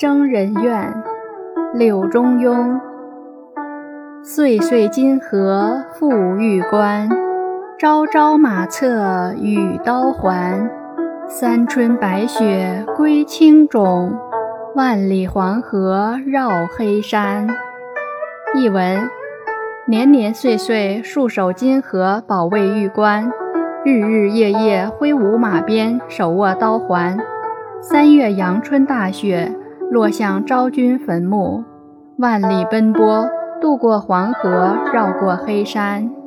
[0.00, 0.94] 征人怨，
[1.74, 2.80] 柳中庸。
[4.22, 7.06] 岁岁金河复玉关，
[7.78, 10.70] 朝朝马策与刀环。
[11.28, 14.16] 三春白雪归青冢，
[14.74, 17.46] 万里黄河绕黑山。
[18.54, 19.06] 译文：
[19.86, 23.30] 年年岁岁戍守金河，保卫玉关，
[23.84, 27.18] 日日夜夜挥舞马鞭，手握刀环。
[27.82, 29.54] 三月阳春大雪。
[29.90, 31.64] 落向昭君坟墓，
[32.16, 33.28] 万里奔波，
[33.60, 36.19] 渡过黄河，绕过黑山。